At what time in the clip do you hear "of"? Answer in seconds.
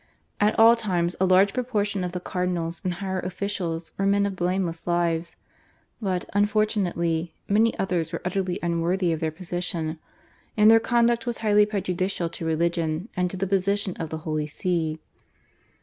2.03-2.11, 4.25-4.35, 9.13-9.19, 13.97-14.09